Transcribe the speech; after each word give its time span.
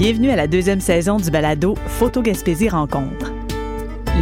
Bienvenue 0.00 0.30
à 0.30 0.36
la 0.36 0.46
deuxième 0.46 0.80
saison 0.80 1.18
du 1.18 1.30
balado 1.30 1.74
Photo 1.86 2.22
Gaspésie 2.22 2.70
Rencontre. 2.70 3.34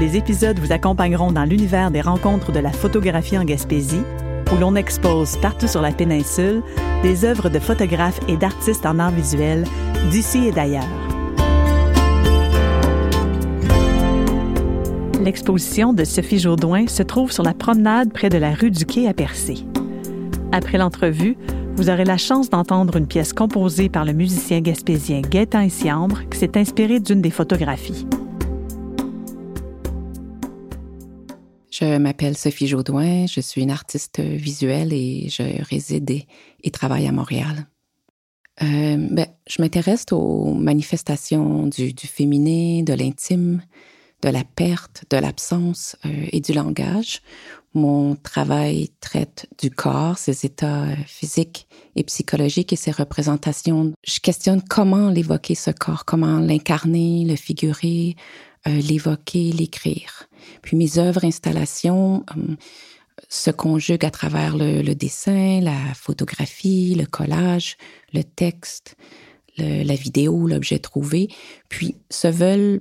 Les 0.00 0.16
épisodes 0.16 0.58
vous 0.58 0.72
accompagneront 0.72 1.30
dans 1.30 1.44
l'univers 1.44 1.92
des 1.92 2.00
rencontres 2.00 2.50
de 2.50 2.58
la 2.58 2.72
photographie 2.72 3.38
en 3.38 3.44
Gaspésie, 3.44 4.02
où 4.52 4.56
l'on 4.56 4.74
expose 4.74 5.36
partout 5.36 5.68
sur 5.68 5.80
la 5.80 5.92
péninsule 5.92 6.64
des 7.04 7.24
œuvres 7.24 7.48
de 7.48 7.60
photographes 7.60 8.18
et 8.26 8.36
d'artistes 8.36 8.86
en 8.86 8.98
art 8.98 9.12
visuel 9.12 9.62
d'ici 10.10 10.48
et 10.48 10.50
d'ailleurs. 10.50 10.82
L'exposition 15.22 15.92
de 15.92 16.02
Sophie 16.02 16.40
Jourdouin 16.40 16.88
se 16.88 17.04
trouve 17.04 17.30
sur 17.30 17.44
la 17.44 17.54
promenade 17.54 18.12
près 18.12 18.30
de 18.30 18.38
la 18.38 18.52
rue 18.52 18.72
du 18.72 18.84
Quai 18.84 19.06
à 19.06 19.14
Percé. 19.14 19.64
Après 20.50 20.76
l'entrevue, 20.76 21.36
vous 21.78 21.90
aurez 21.90 22.04
la 22.04 22.18
chance 22.18 22.50
d'entendre 22.50 22.96
une 22.96 23.06
pièce 23.06 23.32
composée 23.32 23.88
par 23.88 24.04
le 24.04 24.12
musicien 24.12 24.60
gaspésien 24.60 25.20
Gaëtan 25.20 25.60
Issiambre 25.60 26.28
qui 26.28 26.36
s'est 26.36 26.58
inspiré 26.58 26.98
d'une 26.98 27.22
des 27.22 27.30
photographies. 27.30 28.04
Je 31.70 31.98
m'appelle 31.98 32.36
Sophie 32.36 32.66
Jaudoin, 32.66 33.26
je 33.26 33.40
suis 33.40 33.62
une 33.62 33.70
artiste 33.70 34.18
visuelle 34.18 34.92
et 34.92 35.28
je 35.28 35.44
réside 35.70 36.10
et, 36.10 36.70
travaille 36.72 37.06
à 37.06 37.12
Montréal. 37.12 37.68
Euh, 38.60 38.96
ben, 39.12 39.28
je 39.46 39.62
m'intéresse 39.62 40.06
aux 40.10 40.54
manifestations 40.54 41.68
du, 41.68 41.92
du 41.92 42.08
féminin, 42.08 42.82
de 42.82 42.92
l'intime, 42.92 43.62
de 44.22 44.30
la 44.30 44.42
perte, 44.42 45.04
de 45.10 45.16
l'absence 45.16 45.96
euh, 46.04 46.26
et 46.32 46.40
du 46.40 46.52
langage. 46.52 47.22
Mon 47.74 48.16
travail 48.16 48.90
traite 49.00 49.46
du 49.60 49.70
corps, 49.70 50.18
ses 50.18 50.46
états 50.46 50.84
euh, 50.84 50.96
physiques 51.06 51.68
et 51.96 52.04
psychologiques 52.04 52.72
et 52.72 52.76
ses 52.76 52.90
représentations. 52.90 53.92
Je 54.06 54.20
questionne 54.20 54.62
comment 54.62 55.10
l'évoquer 55.10 55.54
ce 55.54 55.70
corps, 55.70 56.04
comment 56.04 56.38
l'incarner, 56.40 57.24
le 57.26 57.36
figurer, 57.36 58.16
euh, 58.66 58.80
l'évoquer, 58.80 59.52
l'écrire. 59.52 60.28
Puis 60.62 60.76
mes 60.76 60.98
œuvres, 60.98 61.24
installations 61.24 62.24
se 63.28 63.50
conjuguent 63.50 64.06
à 64.06 64.10
travers 64.10 64.56
le, 64.56 64.94
dessin, 64.94 65.60
la 65.60 65.94
photographie, 65.94 66.94
le 66.94 67.04
collage, 67.04 67.76
le 68.14 68.22
texte, 68.22 68.96
la 69.58 69.96
vidéo, 69.96 70.46
l'objet 70.46 70.78
trouvé, 70.78 71.28
puis 71.68 71.96
se 72.10 72.28
veulent 72.28 72.80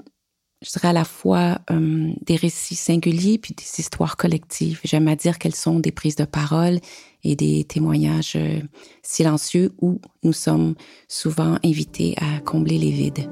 je 0.61 0.72
dirais 0.72 0.88
à 0.88 0.94
la 0.94 1.03
fois 1.03 1.59
euh, 1.69 2.11
des 2.22 2.36
récits 2.36 2.75
singuliers 2.75 3.38
puis 3.38 3.53
des 3.53 3.80
histoires 3.80 4.17
collectives. 4.17 4.80
J'aime 4.83 5.08
à 5.08 5.16
dire 5.16 5.38
qu'elles 5.38 5.55
sont 5.55 5.80
des 5.80 5.91
prises 5.91 6.16
de 6.16 6.25
parole 6.25 6.80
et 7.23 7.36
des 7.36 7.63
témoignages 7.63 8.36
euh, 8.36 8.61
silencieux 9.03 9.73
où 9.81 10.02
nous 10.23 10.33
sommes 10.33 10.75
souvent 11.08 11.58
invités 11.63 12.16
à 12.17 12.39
combler 12.39 12.80
les 12.80 12.91
vides. 12.91 13.30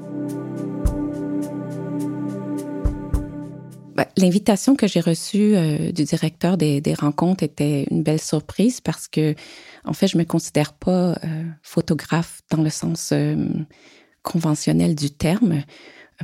Ben, 3.96 4.04
l'invitation 4.18 4.76
que 4.76 4.86
j'ai 4.86 5.00
reçue 5.00 5.56
euh, 5.56 5.90
du 5.90 6.04
directeur 6.04 6.56
des, 6.56 6.80
des, 6.80 6.94
rencontres 6.94 7.42
était 7.42 7.86
une 7.90 8.02
belle 8.02 8.20
surprise 8.20 8.80
parce 8.80 9.08
que, 9.08 9.34
en 9.84 9.94
fait, 9.94 10.06
je 10.06 10.18
me 10.18 10.24
considère 10.24 10.74
pas 10.74 11.18
photographe 11.62 12.42
dans 12.50 12.62
le 12.62 12.68
sens 12.68 13.14
conventionnel 14.22 14.94
du 14.94 15.10
terme 15.10 15.62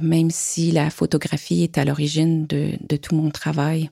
même 0.01 0.31
si 0.31 0.71
la 0.71 0.91
photographie 0.91 1.62
est 1.62 1.79
à 1.79 1.85
l'origine 1.85 2.47
de, 2.47 2.97
tout 2.97 3.15
mon 3.15 3.31
travail. 3.31 3.91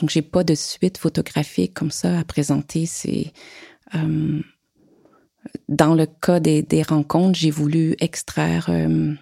Donc, 0.00 0.10
j'ai 0.10 0.22
pas 0.22 0.44
de 0.44 0.54
suite 0.54 0.98
photographique 0.98 1.74
comme 1.74 1.90
ça 1.90 2.18
à 2.18 2.24
présenter. 2.24 2.86
C'est 2.86 3.32
euh, 3.94 4.40
dans 5.68 5.94
le 5.94 6.06
cas 6.06 6.40
des, 6.40 6.82
rencontres, 6.82 7.38
j'ai 7.38 7.50
voulu 7.50 7.94
extraire 8.00 8.66
euh, 8.68 9.14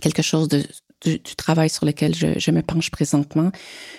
quelque 0.00 0.22
chose 0.22 0.48
du, 0.48 1.20
travail 1.36 1.70
sur 1.70 1.86
lequel 1.86 2.14
je, 2.14 2.50
me 2.50 2.62
penche 2.62 2.90
présentement, 2.90 3.50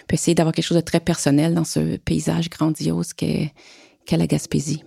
puis 0.08 0.16
essayer 0.16 0.36
d'avoir 0.36 0.54
quelque 0.54 0.66
chose 0.66 0.78
de 0.78 0.82
très 0.82 1.00
personnel 1.00 1.54
dans 1.54 1.64
ce 1.64 1.98
paysage 1.98 2.50
grandiose 2.50 3.14
qu'est 3.14 3.54
qu 4.06 4.18
la 4.18 4.28
Gaspésie. 4.28 4.84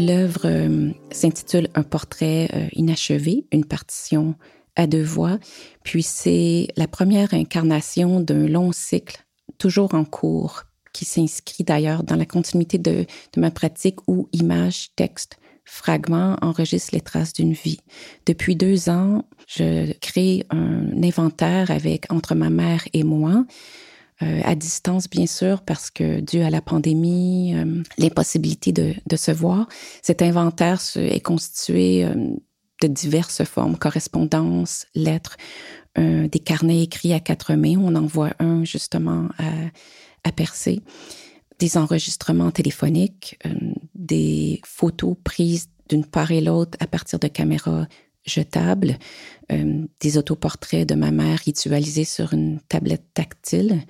L'œuvre 0.00 0.46
euh, 0.46 0.92
s'intitule 1.10 1.68
Un 1.74 1.82
portrait 1.82 2.48
euh, 2.54 2.68
inachevé, 2.72 3.44
une 3.52 3.66
partition 3.66 4.34
à 4.74 4.86
deux 4.86 5.02
voix, 5.02 5.38
puis 5.84 6.02
c'est 6.02 6.68
la 6.76 6.88
première 6.88 7.34
incarnation 7.34 8.20
d'un 8.20 8.46
long 8.46 8.72
cycle, 8.72 9.22
toujours 9.58 9.94
en 9.94 10.06
cours, 10.06 10.62
qui 10.94 11.04
s'inscrit 11.04 11.64
d'ailleurs 11.64 12.02
dans 12.02 12.16
la 12.16 12.24
continuité 12.24 12.78
de, 12.78 13.04
de 13.34 13.40
ma 13.40 13.50
pratique 13.50 13.98
où 14.08 14.30
images, 14.32 14.88
textes, 14.96 15.38
fragments 15.66 16.38
enregistrent 16.40 16.94
les 16.94 17.02
traces 17.02 17.34
d'une 17.34 17.52
vie. 17.52 17.80
Depuis 18.24 18.56
deux 18.56 18.88
ans, 18.88 19.26
je 19.48 19.92
crée 19.98 20.46
un 20.48 21.02
inventaire 21.02 21.70
avec 21.70 22.10
entre 22.10 22.34
ma 22.34 22.48
mère 22.48 22.84
et 22.94 23.04
moi 23.04 23.44
euh, 24.22 24.40
à 24.44 24.54
distance, 24.54 25.08
bien 25.08 25.26
sûr, 25.26 25.62
parce 25.62 25.90
que 25.90 26.20
dû 26.20 26.40
à 26.40 26.50
la 26.50 26.60
pandémie, 26.60 27.54
euh, 27.54 27.82
l'impossibilité 27.96 28.70
de, 28.72 29.16
se 29.16 29.30
voir, 29.30 29.66
cet 30.02 30.20
inventaire 30.20 30.80
est 30.96 31.20
constitué 31.20 32.04
euh, 32.04 32.14
de 32.82 32.88
diverses 32.88 33.44
formes, 33.44 33.76
correspondances, 33.76 34.86
lettres, 34.94 35.36
des 35.96 36.38
carnets 36.38 36.82
écrits 36.82 37.12
à 37.12 37.20
quatre 37.20 37.52
mains. 37.54 37.76
On 37.78 37.94
en 37.96 38.06
voit 38.06 38.32
un 38.38 38.64
justement 38.64 39.28
à, 39.38 39.50
à 40.24 40.32
Percé, 40.32 40.80
des 41.58 41.76
enregistrements 41.76 42.52
téléphoniques, 42.52 43.38
des 43.94 44.60
photos 44.64 45.16
prises 45.24 45.68
d'une 45.90 46.06
part 46.06 46.30
et 46.30 46.40
l'autre 46.40 46.78
à 46.80 46.86
partir 46.86 47.18
de 47.18 47.26
caméras 47.26 47.86
jetables, 48.24 48.98
euh, 49.52 49.84
des 50.00 50.18
autoportraits 50.18 50.88
de 50.88 50.94
ma 50.94 51.10
mère 51.10 51.38
ritualisés 51.38 52.04
sur 52.04 52.32
une 52.32 52.60
tablette 52.68 53.06
tactile. 53.14 53.80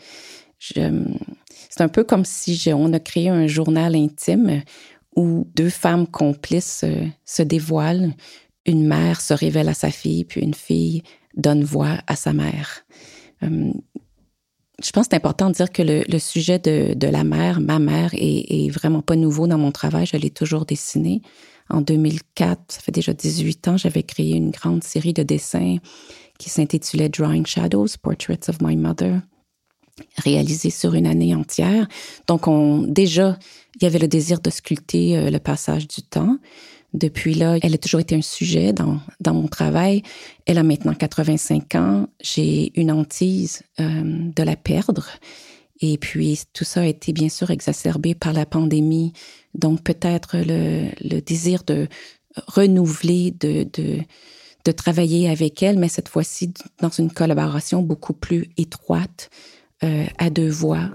C'est 0.58 1.80
un 1.80 1.88
peu 1.88 2.04
comme 2.04 2.24
si 2.24 2.70
on 2.74 2.92
a 2.92 3.00
créé 3.00 3.28
un 3.28 3.46
journal 3.46 3.94
intime 3.96 4.62
où 5.16 5.46
deux 5.54 5.70
femmes 5.70 6.06
complices 6.06 6.82
euh, 6.84 7.06
se 7.24 7.42
dévoilent. 7.42 8.14
Une 8.66 8.86
mère 8.86 9.20
se 9.20 9.34
révèle 9.34 9.68
à 9.68 9.74
sa 9.74 9.91
fille, 9.91 10.24
puis 10.24 10.41
une 10.41 10.54
fille 10.54 11.02
donne 11.34 11.64
voix 11.64 11.98
à 12.06 12.14
sa 12.14 12.32
mère. 12.32 12.84
Euh, 13.42 13.72
je 14.82 14.91
pense 14.92 15.06
que 15.06 15.10
c'est 15.10 15.16
important 15.16 15.48
de 15.48 15.54
dire 15.54 15.70
que 15.70 15.82
le, 15.82 16.18
sujet 16.18 16.58
de, 16.58 16.94
de, 16.94 17.06
la 17.06 17.24
mère, 17.24 17.60
ma 17.60 17.78
mère, 17.78 18.14
est, 18.14 18.66
est, 18.66 18.70
vraiment 18.70 19.02
pas 19.02 19.16
nouveau 19.16 19.47
dans 19.47 19.58
mon 19.58 19.72
travail. 19.72 20.06
Je 20.06 20.16
l'ai 20.16 20.30
toujours 20.30 20.64
dessiné 20.64 21.20
en 21.70 21.81
2004, 21.81 22.60
ça 22.69 22.81
fait 22.81 22.92
déjà 22.92 23.12
18 23.12 23.69
ans, 23.69 23.76
j'avais 23.76 24.03
créé 24.03 24.36
une 24.36 24.50
grande 24.50 24.84
série 24.84 25.12
de 25.12 25.22
dessins 25.22 25.76
qui 26.38 26.50
s'intitulait 26.50 27.08
Drawing 27.08 27.47
Shadows, 27.47 27.88
Portraits 28.03 28.48
of 28.48 28.60
My 28.60 28.76
Mother, 28.76 29.20
réalisé 30.19 30.70
sur 30.70 30.94
une 30.94 31.06
année 31.06 31.34
entière. 31.34 31.86
Donc, 32.26 32.48
on, 32.48 32.82
déjà, 32.82 33.38
il 33.76 33.84
y 33.84 33.86
avait 33.86 33.98
le 33.98 34.09
désir 34.09 34.41
de 34.41 34.50
sculpter 34.50 35.16
euh, 35.16 35.30
le 35.30 35.38
passage 35.38 35.86
du 35.86 36.03
temps. 36.03 36.38
Depuis 36.92 37.34
là, 37.34 37.59
elle 37.62 37.75
a 37.75 37.78
toujours 37.78 38.00
été 38.00 38.16
un 38.16 38.22
sujet 38.22 38.72
dans, 38.72 38.98
dans 39.20 39.34
mon 39.34 39.47
travail. 39.47 40.03
Elle 40.47 40.59
a 40.59 40.62
maintenant 40.64 40.94
85 40.94 41.75
ans. 41.76 42.09
J'ai 42.20 42.72
une 42.80 42.91
hantise 42.91 43.62
euh, 43.78 44.03
de 44.04 44.42
la 44.42 44.56
perdre. 44.56 45.06
Et 45.80 45.96
puis, 45.98 46.41
tout 46.52 46.64
ça 46.64 46.82
a 46.82 46.86
été 46.86 47.12
bien 47.12 47.28
sûr 47.28 47.50
exacerbé 47.50 48.14
par 48.14 48.32
la 48.32 48.46
pandémie. 48.46 49.12
Donc, 49.54 49.82
peut-être 49.82 50.36
le, 50.36 51.20
désir 51.20 51.62
de 51.64 51.88
renouveler, 52.46 53.30
de, 53.30 53.66
de, 54.64 54.72
travailler 54.72 55.28
avec 55.28 55.62
elle, 55.62 55.78
mais 55.78 55.88
cette 55.88 56.08
fois-ci 56.08 56.52
dans 56.80 56.91
une 56.91 57.10
collaboration 57.10 57.82
beaucoup 57.82 58.12
plus 58.12 58.50
étroite, 58.56 59.30
euh, 59.82 60.04
à 60.18 60.28
deux 60.28 60.50
voix. 60.50 60.91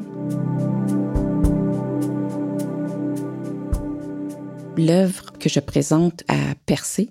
L'œuvre 4.77 5.33
que 5.39 5.49
je 5.49 5.59
présente 5.59 6.23
à 6.27 6.53
Percé 6.67 7.09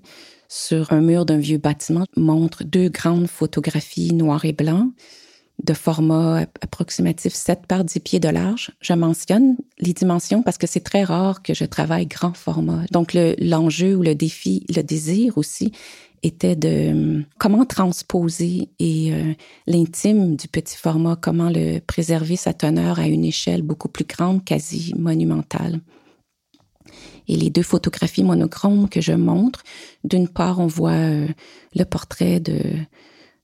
sur 0.49 0.93
un 0.93 1.01
mur 1.01 1.27
d'un 1.27 1.39
vieux 1.39 1.59
bâtiment 1.59 2.05
montre 2.17 2.63
deux 2.63 2.91
grandes 2.91 3.27
photographies 3.27 4.15
noir 4.15 4.45
et 4.45 4.53
blanc 4.53 4.91
de 5.63 5.73
format 5.73 6.47
approximatif 6.61 7.33
7 7.33 7.67
par 7.67 7.85
10 7.85 8.01
pieds 8.01 8.21
de 8.21 8.29
large. 8.29 8.73
Je 8.81 8.93
mentionne 8.93 9.57
les 9.79 9.93
dimensions 9.93 10.43
parce 10.43 10.59
que 10.59 10.67
c'est 10.67 10.81
très 10.81 11.05
rare 11.05 11.43
que 11.43 11.55
je 11.55 11.65
travaille 11.65 12.07
grand 12.07 12.35
format. 12.35 12.85
Donc 12.91 13.17
l'enjeu 13.39 13.95
ou 13.95 14.03
le 14.03 14.15
défi, 14.15 14.67
le 14.75 14.83
désir 14.83 15.39
aussi 15.39 15.73
était 16.23 16.57
de 16.57 16.91
hum, 16.91 17.25
comment 17.39 17.65
transposer 17.65 18.69
et 18.79 19.13
euh, 19.13 19.33
l'intime 19.67 20.37
du 20.37 20.49
petit 20.49 20.77
format, 20.77 21.17
comment 21.17 21.51
le 21.51 21.81
préserver 21.81 22.37
sa 22.37 22.55
teneur 22.55 22.99
à 22.99 23.07
une 23.07 23.25
échelle 23.25 23.63
beaucoup 23.63 23.89
plus 23.89 24.07
grande, 24.07 24.45
quasi 24.45 24.95
monumentale. 24.97 25.81
Et 27.29 27.37
les 27.37 27.51
deux 27.51 27.63
photographies 27.63 28.25
monochromes 28.25 28.89
que 28.89 29.01
je 29.01 29.13
montre, 29.13 29.63
d'une 30.03 30.29
part, 30.29 30.61
on 30.61 30.67
voit 30.67 30.93
euh, 30.93 31.29
le 31.75 31.85
portrait 31.85 32.41
de 32.41 32.61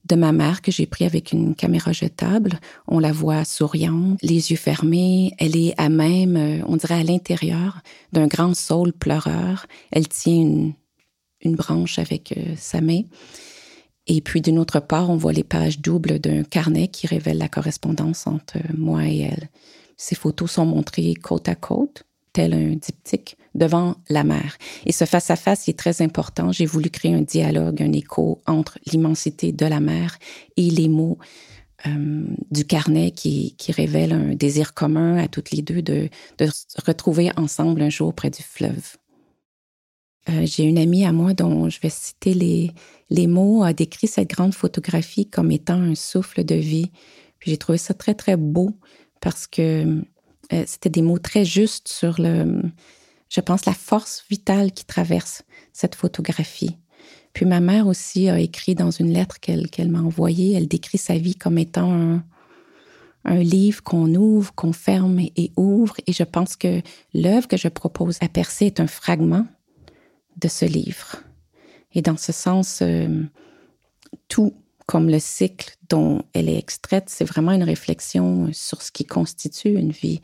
de 0.08 0.16
ma 0.16 0.32
mère 0.32 0.62
que 0.62 0.72
j'ai 0.72 0.86
pris 0.86 1.04
avec 1.04 1.32
une 1.32 1.54
caméra 1.54 1.92
jetable. 1.92 2.58
On 2.88 2.98
la 2.98 3.12
voit 3.12 3.44
souriante, 3.44 4.18
les 4.22 4.50
yeux 4.50 4.56
fermés. 4.56 5.34
Elle 5.38 5.56
est 5.56 5.74
à 5.78 5.88
même, 5.88 6.36
euh, 6.36 6.64
on 6.66 6.76
dirait 6.76 7.00
à 7.00 7.04
l'intérieur 7.04 7.80
d'un 8.12 8.26
grand 8.26 8.54
saule 8.54 8.92
pleureur. 8.92 9.66
Elle 9.90 10.08
tient 10.08 10.34
une, 10.34 10.72
une 11.42 11.56
branche 11.56 11.98
avec 11.98 12.34
euh, 12.36 12.54
sa 12.56 12.80
main. 12.80 13.02
Et 14.06 14.20
puis 14.20 14.40
d'une 14.40 14.58
autre 14.58 14.80
part, 14.80 15.10
on 15.10 15.16
voit 15.16 15.32
les 15.32 15.44
pages 15.44 15.80
doubles 15.80 16.18
d'un 16.18 16.42
carnet 16.42 16.88
qui 16.88 17.06
révèle 17.06 17.38
la 17.38 17.48
correspondance 17.48 18.26
entre 18.26 18.58
moi 18.76 19.06
et 19.06 19.20
elle. 19.20 19.48
Ces 19.96 20.14
photos 20.14 20.50
sont 20.52 20.66
montrées 20.66 21.14
côte 21.14 21.48
à 21.48 21.54
côte, 21.54 22.04
tel 22.32 22.54
un 22.54 22.76
diptyque, 22.76 23.36
devant 23.54 23.96
la 24.08 24.24
mer. 24.24 24.56
Et 24.86 24.92
ce 24.92 25.04
face-à-face 25.04 25.68
est 25.68 25.78
très 25.78 26.02
important. 26.02 26.52
J'ai 26.52 26.66
voulu 26.66 26.90
créer 26.90 27.14
un 27.14 27.22
dialogue, 27.22 27.82
un 27.82 27.92
écho 27.92 28.40
entre 28.46 28.78
l'immensité 28.86 29.52
de 29.52 29.66
la 29.66 29.80
mer 29.80 30.18
et 30.56 30.70
les 30.70 30.88
mots 30.88 31.18
euh, 31.86 32.24
du 32.50 32.64
carnet 32.66 33.10
qui, 33.10 33.54
qui 33.56 33.72
révèlent 33.72 34.12
un 34.12 34.34
désir 34.34 34.74
commun 34.74 35.16
à 35.16 35.28
toutes 35.28 35.50
les 35.50 35.62
deux 35.62 35.82
de, 35.82 36.08
se 36.38 36.80
retrouver 36.84 37.30
ensemble 37.36 37.80
un 37.82 37.88
jour 37.88 38.14
près 38.14 38.30
du 38.30 38.42
fleuve. 38.42 38.96
Euh, 40.28 40.42
j'ai 40.44 40.64
une 40.64 40.78
amie 40.78 41.06
à 41.06 41.12
moi 41.12 41.32
dont 41.32 41.70
je 41.70 41.80
vais 41.80 41.88
citer 41.88 42.34
les, 42.34 42.72
les 43.08 43.26
mots, 43.26 43.62
a 43.62 43.72
décrit 43.72 44.08
cette 44.08 44.28
grande 44.28 44.54
photographie 44.54 45.26
comme 45.26 45.50
étant 45.50 45.80
un 45.80 45.94
souffle 45.94 46.44
de 46.44 46.54
vie. 46.54 46.90
J'ai 47.40 47.56
trouvé 47.56 47.78
ça 47.78 47.94
très, 47.94 48.14
très 48.14 48.36
beau 48.36 48.72
parce 49.20 49.46
que 49.46 50.02
euh, 50.52 50.64
c'était 50.66 50.90
des 50.90 51.02
mots 51.02 51.18
très 51.18 51.44
justes 51.44 51.88
sur 51.88 52.20
le, 52.20 52.62
je 53.28 53.40
pense, 53.40 53.66
la 53.66 53.74
force 53.74 54.24
vitale 54.30 54.72
qui 54.72 54.84
traverse 54.84 55.42
cette 55.72 55.94
photographie. 55.94 56.76
Puis 57.32 57.46
ma 57.46 57.60
mère 57.60 57.86
aussi 57.86 58.28
a 58.28 58.40
écrit 58.40 58.74
dans 58.74 58.90
une 58.90 59.12
lettre 59.12 59.38
qu'elle 59.40 59.88
m'a 59.88 60.00
envoyée, 60.00 60.54
elle 60.54 60.68
décrit 60.68 60.98
sa 60.98 61.16
vie 61.16 61.36
comme 61.36 61.58
étant 61.58 61.92
un, 61.92 62.24
un 63.24 63.38
livre 63.38 63.82
qu'on 63.82 64.14
ouvre, 64.14 64.54
qu'on 64.54 64.72
ferme 64.72 65.20
et 65.20 65.52
ouvre. 65.56 65.94
Et 66.06 66.12
je 66.12 66.24
pense 66.24 66.56
que 66.56 66.82
l'œuvre 67.14 67.48
que 67.48 67.56
je 67.56 67.68
propose 67.68 68.18
à 68.20 68.28
Percé 68.28 68.66
est 68.66 68.80
un 68.80 68.86
fragment 68.86 69.46
de 70.36 70.48
ce 70.48 70.64
livre. 70.64 71.16
Et 71.92 72.02
dans 72.02 72.16
ce 72.16 72.32
sens, 72.32 72.80
euh, 72.82 73.24
tout 74.28 74.54
comme 74.90 75.08
le 75.08 75.20
cycle 75.20 75.76
dont 75.88 76.22
elle 76.34 76.48
est 76.48 76.58
extraite, 76.58 77.04
c'est 77.06 77.24
vraiment 77.24 77.52
une 77.52 77.62
réflexion 77.62 78.48
sur 78.52 78.82
ce 78.82 78.90
qui 78.90 79.04
constitue 79.04 79.78
une 79.78 79.92
vie. 79.92 80.20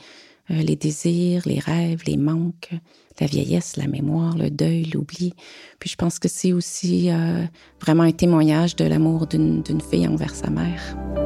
Euh, 0.51 0.61
les 0.61 0.75
désirs, 0.75 1.43
les 1.47 1.61
rêves, 1.61 2.03
les 2.05 2.17
manques, 2.17 2.73
la 3.21 3.29
vieillesse, 3.29 3.77
la 3.77 3.87
mémoire, 3.87 4.37
le 4.37 4.51
deuil, 4.51 4.87
l'oubli. 4.93 5.35
Puis 5.79 5.91
je 5.91 5.95
pense 5.95 6.19
que 6.19 6.27
c'est 6.27 6.53
aussi 6.53 7.13
euh, 7.13 7.45
vraiment 7.81 8.03
un 8.03 8.11
témoignage 8.11 8.75
de 8.75 8.85
l'amour 8.85 9.29
d'une 9.29 9.63
fille 9.89 10.09
envers 10.09 10.35
sa 10.35 10.51
mère. 10.51 11.25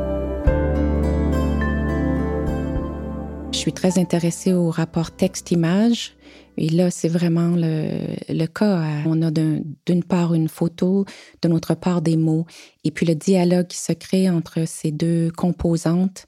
Je 3.53 3.59
suis 3.59 3.73
très 3.73 3.99
intéressée 3.99 4.53
au 4.53 4.71
rapport 4.71 5.11
texte-image. 5.11 6.15
Et 6.57 6.69
là, 6.69 6.91
c'est 6.91 7.09
vraiment 7.09 7.57
le, 7.57 7.89
le, 8.29 8.47
cas. 8.47 9.03
On 9.07 9.23
a 9.23 9.31
d'une 9.31 10.05
part 10.05 10.35
une 10.35 10.49
photo, 10.49 11.05
de 11.43 11.49
l'autre 11.49 11.75
part 11.75 12.03
des 12.03 12.17
mots. 12.17 12.47
Et 12.85 12.91
puis 12.91 13.07
le 13.07 13.15
dialogue 13.15 13.67
qui 13.67 13.79
se 13.79 13.93
crée 13.93 14.31
entre 14.31 14.67
ces 14.67 14.93
deux 14.93 15.31
composantes. 15.37 16.27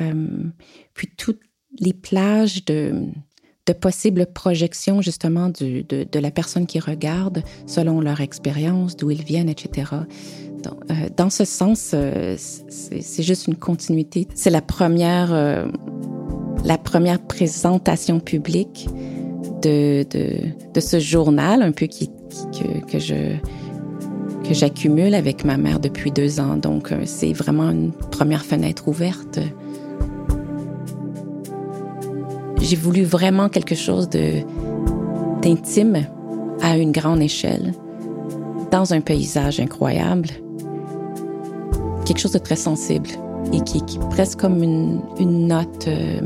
Euh, 0.00 0.44
puis 0.94 1.08
toutes 1.16 1.40
les 1.80 1.92
plages 1.92 2.64
de, 2.64 3.06
de 3.66 3.72
possibles 3.72 4.26
projections 4.26 5.00
justement 5.02 5.48
de, 5.48 5.82
de, 5.82 6.18
la 6.18 6.30
personne 6.30 6.66
qui 6.66 6.80
regarde 6.80 7.42
selon 7.66 8.00
leur 8.00 8.20
expérience, 8.20 8.96
d'où 8.96 9.10
ils 9.10 9.24
viennent, 9.24 9.48
etc. 9.48 9.84
Donc, 10.62 10.78
euh, 10.90 11.08
dans 11.16 11.30
ce 11.30 11.44
sens, 11.44 11.92
euh, 11.94 12.36
c'est 12.38 13.22
juste 13.22 13.46
une 13.46 13.56
continuité. 13.56 14.26
C'est 14.34 14.50
la 14.50 14.62
première, 14.62 15.32
euh, 15.32 15.66
la 16.64 16.78
première 16.78 17.18
présentation 17.20 18.20
publique 18.20 18.88
de, 19.62 20.04
de, 20.10 20.80
ce 20.80 20.98
journal, 20.98 21.62
un 21.62 21.72
peu 21.72 21.86
qui, 21.86 22.08
que, 22.52 22.84
que 22.90 22.98
je 22.98 23.36
que 24.48 24.54
j'accumule 24.54 25.14
avec 25.14 25.44
ma 25.44 25.56
mère 25.56 25.78
depuis 25.78 26.10
deux 26.10 26.40
ans. 26.40 26.56
Donc, 26.56 26.92
c'est 27.04 27.32
vraiment 27.32 27.70
une 27.70 27.92
première 27.92 28.44
fenêtre 28.44 28.88
ouverte 28.88 29.38
j'ai 32.62 32.76
voulu 32.76 33.02
vraiment 33.02 33.48
quelque 33.48 33.74
chose 33.74 34.08
d'intime 34.08 36.06
à 36.60 36.78
une 36.78 36.92
grande 36.92 37.20
échelle, 37.20 37.74
dans 38.70 38.94
un 38.94 39.00
paysage 39.00 39.60
incroyable, 39.60 40.28
quelque 42.04 42.18
chose 42.18 42.32
de 42.32 42.38
très 42.38 42.56
sensible 42.56 43.08
et 43.52 43.60
qui, 43.60 43.78
est 43.78 44.08
presque 44.10 44.40
comme 44.40 44.62
une, 44.62 45.00
une 45.18 45.48
note, 45.48 45.88
euh, 45.88 46.20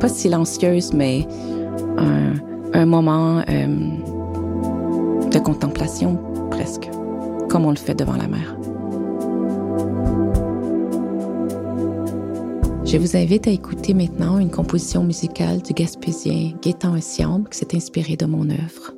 pas 0.00 0.08
silencieuse, 0.08 0.92
mais 0.92 1.26
un, 2.72 2.86
moment 2.86 3.42
euh, 3.48 3.66
de 5.30 5.38
contemplation 5.38 6.18
presque, 6.50 6.90
comme 7.48 7.64
on 7.64 7.70
le 7.70 7.76
fait 7.76 7.94
devant 7.94 8.16
la 8.16 8.28
mer. 8.28 8.56
Je 12.84 12.98
vous 12.98 13.16
invite 13.16 13.48
à 13.48 13.50
écouter 13.50 13.94
maintenant 13.94 14.38
une 14.38 14.50
composition 14.50 15.02
musicale 15.02 15.62
du 15.62 15.72
Gaspésien 15.72 16.52
Gaétan 16.62 17.00
Siambre 17.00 17.48
qui 17.50 17.58
s'est 17.58 17.74
inspiré 17.74 18.16
de 18.16 18.26
mon 18.26 18.50
œuvre. 18.50 18.94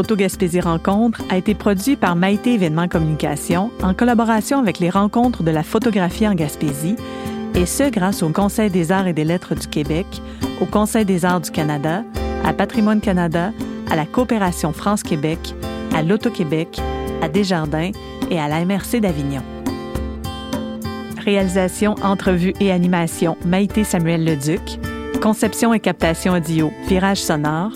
Photo 0.00 0.16
Gaspésie 0.16 0.62
Rencontre 0.62 1.20
a 1.28 1.36
été 1.36 1.54
produit 1.54 1.94
par 1.94 2.16
Maïté 2.16 2.54
Événements 2.54 2.88
Communication 2.88 3.70
en 3.82 3.92
collaboration 3.92 4.58
avec 4.58 4.78
les 4.78 4.88
rencontres 4.88 5.42
de 5.42 5.50
la 5.50 5.62
photographie 5.62 6.26
en 6.26 6.34
Gaspésie, 6.34 6.96
et 7.54 7.66
ce 7.66 7.90
grâce 7.90 8.22
au 8.22 8.30
Conseil 8.30 8.70
des 8.70 8.92
arts 8.92 9.08
et 9.08 9.12
des 9.12 9.24
lettres 9.24 9.54
du 9.54 9.66
Québec, 9.66 10.06
au 10.62 10.64
Conseil 10.64 11.04
des 11.04 11.26
arts 11.26 11.42
du 11.42 11.50
Canada, 11.50 12.02
à 12.46 12.54
Patrimoine 12.54 13.02
Canada, 13.02 13.52
à 13.90 13.96
la 13.96 14.06
Coopération 14.06 14.72
France-Québec, 14.72 15.54
à 15.94 16.02
l'Auto-Québec, 16.02 16.80
à 17.20 17.28
Desjardins 17.28 17.90
et 18.30 18.40
à 18.40 18.48
la 18.48 18.64
MRC 18.64 19.00
d'Avignon. 19.02 19.42
Réalisation, 21.22 21.94
entrevue 22.02 22.54
et 22.58 22.72
animation 22.72 23.36
Maïté 23.44 23.84
Samuel 23.84 24.24
Leduc. 24.24 24.80
Conception 25.20 25.74
et 25.74 25.80
captation 25.80 26.32
audio 26.32 26.72
Virage 26.88 27.20
sonore 27.20 27.72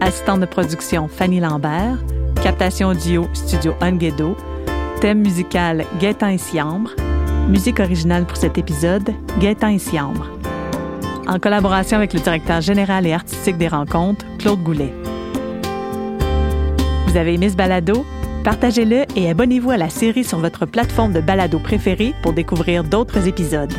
Assistante 0.00 0.40
de 0.40 0.46
production 0.46 1.08
Fanny 1.08 1.40
Lambert. 1.40 1.96
Captation 2.42 2.88
audio 2.88 3.26
Studio 3.32 3.74
Unguedo. 3.80 4.36
Thème 5.00 5.20
musical 5.20 5.84
Gaétan 6.00 6.28
et 6.28 6.38
Siambre. 6.38 6.90
Musique 7.48 7.80
originale 7.80 8.24
pour 8.24 8.36
cet 8.36 8.58
épisode 8.58 9.14
Gaétan 9.40 9.68
et 9.68 9.78
Siambre. 9.78 10.26
En 11.26 11.38
collaboration 11.38 11.96
avec 11.96 12.12
le 12.12 12.20
directeur 12.20 12.60
général 12.60 13.06
et 13.06 13.12
artistique 13.12 13.56
des 13.56 13.68
rencontres, 13.68 14.24
Claude 14.38 14.62
Goulet. 14.62 14.92
Vous 17.06 17.16
avez 17.16 17.34
aimé 17.34 17.48
ce 17.48 17.56
balado? 17.56 18.04
Partagez-le 18.44 19.04
et 19.16 19.30
abonnez-vous 19.30 19.70
à 19.70 19.78
la 19.78 19.88
série 19.88 20.24
sur 20.24 20.38
votre 20.38 20.66
plateforme 20.66 21.14
de 21.14 21.20
balado 21.20 21.58
préférée 21.58 22.14
pour 22.22 22.34
découvrir 22.34 22.84
d'autres 22.84 23.26
épisodes. 23.26 23.72